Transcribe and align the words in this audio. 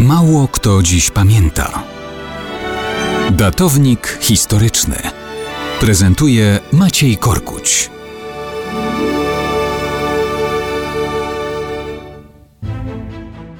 Mało 0.00 0.48
kto 0.48 0.82
dziś 0.82 1.10
pamięta. 1.10 1.82
Datownik 3.30 4.18
historyczny 4.20 4.96
prezentuje 5.80 6.58
Maciej 6.72 7.16
Korkuć. 7.16 7.90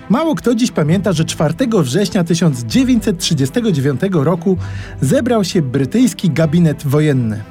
Mało 0.08 0.34
kto 0.34 0.54
dziś 0.54 0.70
pamięta, 0.70 1.12
że 1.12 1.24
4 1.24 1.54
września 1.82 2.24
1939 2.24 4.00
roku 4.12 4.56
zebrał 5.00 5.44
się 5.44 5.62
brytyjski 5.62 6.30
gabinet 6.30 6.86
wojenny. 6.86 7.44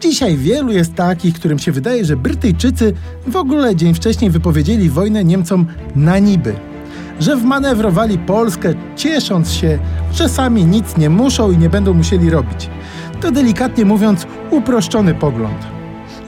Dzisiaj 0.00 0.36
wielu 0.36 0.72
jest 0.72 0.94
takich, 0.94 1.34
którym 1.34 1.58
się 1.58 1.72
wydaje, 1.72 2.04
że 2.04 2.16
Brytyjczycy 2.16 2.94
w 3.26 3.36
ogóle 3.36 3.76
dzień 3.76 3.94
wcześniej 3.94 4.30
wypowiedzieli 4.30 4.90
wojnę 4.90 5.24
Niemcom 5.24 5.66
na 5.94 6.18
niby. 6.18 6.75
Że 7.20 7.36
wmanewrowali 7.36 8.18
Polskę, 8.18 8.74
ciesząc 8.96 9.52
się, 9.52 9.78
że 10.12 10.28
sami 10.28 10.64
nic 10.64 10.96
nie 10.96 11.10
muszą 11.10 11.52
i 11.52 11.58
nie 11.58 11.70
będą 11.70 11.94
musieli 11.94 12.30
robić. 12.30 12.70
To 13.20 13.32
delikatnie 13.32 13.84
mówiąc 13.84 14.26
uproszczony 14.50 15.14
pogląd. 15.14 15.66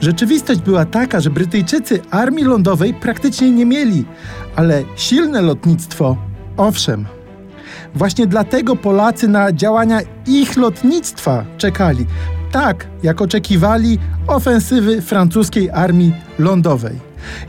Rzeczywistość 0.01 0.61
była 0.61 0.85
taka, 0.85 1.19
że 1.19 1.29
Brytyjczycy 1.29 2.01
armii 2.11 2.45
lądowej 2.45 2.93
praktycznie 2.93 3.51
nie 3.51 3.65
mieli, 3.65 4.05
ale 4.55 4.83
silne 4.95 5.41
lotnictwo 5.41 6.17
owszem. 6.57 7.18
Właśnie 7.95 8.27
dlatego 8.27 8.75
Polacy 8.75 9.27
na 9.27 9.53
działania 9.53 9.99
ich 10.27 10.57
lotnictwa 10.57 11.45
czekali, 11.57 12.05
tak 12.51 12.87
jak 13.03 13.21
oczekiwali 13.21 13.99
ofensywy 14.27 15.01
francuskiej 15.01 15.69
armii 15.69 16.13
lądowej. 16.39 16.95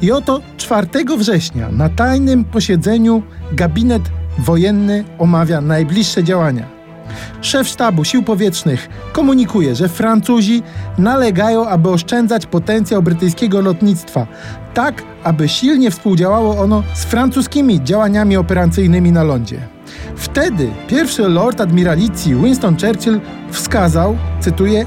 I 0.03 0.13
oto 0.13 0.41
4 0.57 0.89
września 1.19 1.69
na 1.73 1.89
tajnym 1.89 2.45
posiedzeniu 2.45 3.23
gabinet 3.53 4.03
wojenny 4.39 5.05
omawia 5.19 5.61
najbliższe 5.61 6.25
działania. 6.25 6.80
Szef 7.41 7.69
sztabu 7.69 8.05
sił 8.05 8.23
powietrznych 8.23 8.89
komunikuje, 9.13 9.75
że 9.75 9.89
Francuzi 9.89 10.63
nalegają, 10.99 11.69
aby 11.69 11.89
oszczędzać 11.89 12.47
potencjał 12.47 13.03
brytyjskiego 13.03 13.61
lotnictwa, 13.61 14.27
tak 14.75 15.03
aby 15.25 15.49
silnie 15.49 15.91
współdziałało 15.91 16.59
ono 16.59 16.83
z 16.95 17.05
francuskimi 17.05 17.85
działaniami 17.85 18.37
operacyjnymi 18.37 19.13
na 19.13 19.23
lądzie. 19.23 19.59
Wtedy 20.17 20.71
pierwszy 20.89 21.29
lord 21.29 21.61
admiralicji 21.61 22.35
Winston 22.35 22.77
Churchill 22.77 23.21
wskazał, 23.51 24.17
cytuję, 24.41 24.87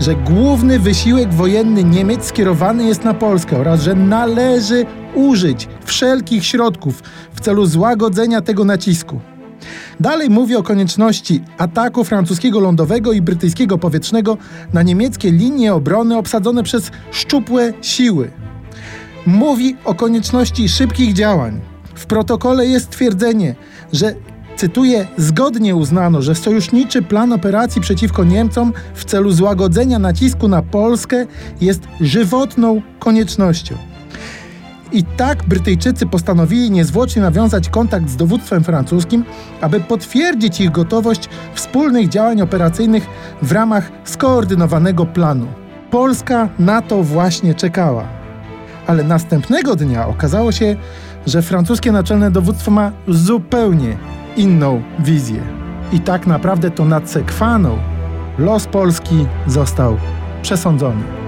że 0.00 0.14
główny 0.14 0.78
wysiłek 0.78 1.34
wojenny 1.34 1.84
Niemiec 1.84 2.24
skierowany 2.24 2.84
jest 2.84 3.04
na 3.04 3.14
Polskę 3.14 3.58
oraz 3.58 3.82
że 3.82 3.94
należy 3.94 4.86
użyć 5.14 5.68
wszelkich 5.84 6.46
środków 6.46 7.02
w 7.34 7.40
celu 7.40 7.66
złagodzenia 7.66 8.40
tego 8.40 8.64
nacisku. 8.64 9.20
Dalej 10.00 10.30
mówi 10.30 10.56
o 10.56 10.62
konieczności 10.62 11.40
ataku 11.58 12.04
francuskiego 12.04 12.60
lądowego 12.60 13.12
i 13.12 13.22
brytyjskiego 13.22 13.78
powietrznego 13.78 14.38
na 14.72 14.82
niemieckie 14.82 15.32
linie 15.32 15.74
obrony 15.74 16.18
obsadzone 16.18 16.62
przez 16.62 16.90
szczupłe 17.12 17.72
siły. 17.82 18.30
Mówi 19.26 19.76
o 19.84 19.94
konieczności 19.94 20.68
szybkich 20.68 21.12
działań. 21.12 21.60
W 21.94 22.06
protokole 22.06 22.66
jest 22.66 22.90
twierdzenie, 22.90 23.54
że 23.92 24.14
cytuję, 24.56 25.06
zgodnie 25.16 25.76
uznano, 25.76 26.22
że 26.22 26.34
sojuszniczy 26.34 27.02
plan 27.02 27.32
operacji 27.32 27.80
przeciwko 27.80 28.24
Niemcom 28.24 28.72
w 28.94 29.04
celu 29.04 29.32
złagodzenia 29.32 29.98
nacisku 29.98 30.48
na 30.48 30.62
Polskę 30.62 31.26
jest 31.60 31.80
żywotną 32.00 32.82
koniecznością. 32.98 33.74
I 34.92 35.04
tak 35.04 35.44
Brytyjczycy 35.44 36.06
postanowili 36.06 36.70
niezwłocznie 36.70 37.22
nawiązać 37.22 37.68
kontakt 37.68 38.08
z 38.08 38.16
dowództwem 38.16 38.64
francuskim, 38.64 39.24
aby 39.60 39.80
potwierdzić 39.80 40.60
ich 40.60 40.70
gotowość 40.70 41.28
wspólnych 41.54 42.08
działań 42.08 42.40
operacyjnych 42.40 43.06
w 43.42 43.52
ramach 43.52 43.92
skoordynowanego 44.04 45.06
planu. 45.06 45.46
Polska 45.90 46.48
na 46.58 46.82
to 46.82 47.02
właśnie 47.02 47.54
czekała. 47.54 48.04
Ale 48.86 49.04
następnego 49.04 49.76
dnia 49.76 50.08
okazało 50.08 50.52
się, 50.52 50.76
że 51.26 51.42
francuskie 51.42 51.92
naczelne 51.92 52.30
dowództwo 52.30 52.70
ma 52.70 52.92
zupełnie 53.08 53.96
inną 54.36 54.82
wizję. 54.98 55.42
I 55.92 56.00
tak 56.00 56.26
naprawdę 56.26 56.70
to 56.70 56.84
nad 56.84 57.10
Sekwaną 57.10 57.78
los 58.38 58.66
Polski 58.66 59.26
został 59.46 59.96
przesądzony. 60.42 61.25